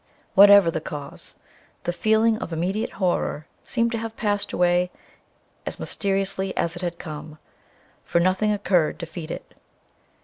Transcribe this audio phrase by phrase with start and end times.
[0.33, 1.35] Whatever the cause,
[1.83, 4.89] the feeling of immediate horror seemed to have passed away
[5.63, 7.37] as mysteriously as it had come,
[8.03, 9.53] for nothing occurred to feed it.